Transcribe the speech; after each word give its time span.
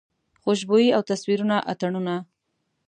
خوشبويي 0.43 0.89
او 0.97 1.01
تصویرونه 1.11 1.57
اتڼونه 1.71 2.15